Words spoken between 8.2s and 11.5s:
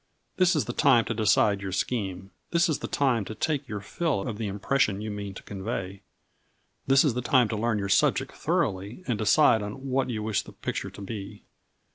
thoroughly and decide on what you wish the picture to be.